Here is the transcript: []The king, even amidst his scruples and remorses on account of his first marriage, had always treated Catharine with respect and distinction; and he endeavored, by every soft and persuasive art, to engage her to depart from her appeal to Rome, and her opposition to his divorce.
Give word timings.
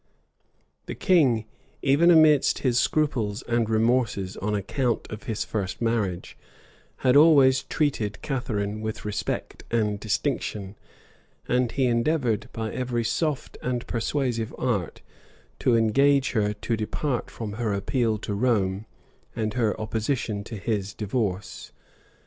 []The 0.87 0.95
king, 0.95 1.45
even 1.83 2.09
amidst 2.09 2.57
his 2.65 2.79
scruples 2.79 3.43
and 3.43 3.69
remorses 3.69 4.35
on 4.37 4.55
account 4.55 5.05
of 5.11 5.25
his 5.25 5.45
first 5.45 5.79
marriage, 5.79 6.35
had 7.05 7.15
always 7.15 7.61
treated 7.61 8.19
Catharine 8.23 8.81
with 8.81 9.05
respect 9.05 9.63
and 9.69 9.99
distinction; 9.99 10.75
and 11.47 11.71
he 11.73 11.85
endeavored, 11.85 12.49
by 12.51 12.71
every 12.73 13.03
soft 13.03 13.59
and 13.61 13.85
persuasive 13.85 14.55
art, 14.57 15.03
to 15.59 15.75
engage 15.75 16.31
her 16.31 16.51
to 16.53 16.75
depart 16.75 17.29
from 17.29 17.53
her 17.61 17.71
appeal 17.71 18.17
to 18.25 18.33
Rome, 18.33 18.87
and 19.35 19.53
her 19.53 19.79
opposition 19.79 20.43
to 20.45 20.55
his 20.57 20.95
divorce. 20.95 21.71